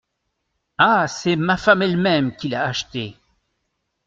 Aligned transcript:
Ah! 0.79 1.07
c’est 1.07 1.35
ma 1.35 1.57
femme 1.57 1.83
elle-même 1.83 2.35
qui 2.35 2.49
l’a 2.49 2.65
acheté. 2.65 3.15